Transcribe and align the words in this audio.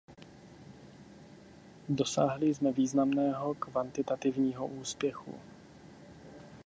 Dosáhli 1.89 2.53
jsme 2.53 2.71
významného 2.71 3.53
kvantitativního 3.55 4.67
úspěchu. 4.67 5.39